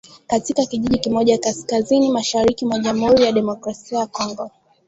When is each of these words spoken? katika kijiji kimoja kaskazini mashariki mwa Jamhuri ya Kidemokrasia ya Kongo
katika 0.27 0.65
kijiji 0.65 0.99
kimoja 0.99 1.37
kaskazini 1.37 2.09
mashariki 2.11 2.65
mwa 2.65 2.79
Jamhuri 2.79 3.21
ya 3.23 3.27
Kidemokrasia 3.27 3.99
ya 3.99 4.07
Kongo 4.07 4.51